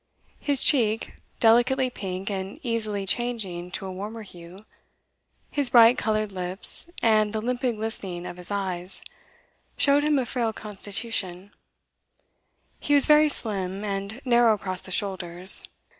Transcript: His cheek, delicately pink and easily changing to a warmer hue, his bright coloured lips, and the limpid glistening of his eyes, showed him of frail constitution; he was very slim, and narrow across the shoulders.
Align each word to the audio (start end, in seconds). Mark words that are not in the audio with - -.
His 0.39 0.63
cheek, 0.63 1.13
delicately 1.39 1.91
pink 1.91 2.31
and 2.31 2.59
easily 2.63 3.05
changing 3.05 3.69
to 3.73 3.85
a 3.85 3.91
warmer 3.91 4.23
hue, 4.23 4.65
his 5.51 5.69
bright 5.69 5.95
coloured 5.99 6.31
lips, 6.31 6.89
and 7.03 7.31
the 7.33 7.39
limpid 7.39 7.75
glistening 7.75 8.25
of 8.25 8.37
his 8.37 8.49
eyes, 8.49 9.03
showed 9.77 10.03
him 10.03 10.17
of 10.17 10.27
frail 10.27 10.53
constitution; 10.53 11.51
he 12.79 12.95
was 12.95 13.05
very 13.05 13.29
slim, 13.29 13.85
and 13.85 14.21
narrow 14.25 14.55
across 14.55 14.81
the 14.81 14.89
shoulders. 14.89 15.63